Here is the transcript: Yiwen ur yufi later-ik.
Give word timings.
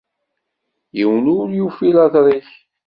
Yiwen 0.97 1.25
ur 1.39 1.47
yufi 1.57 1.87
later-ik. 1.95 2.49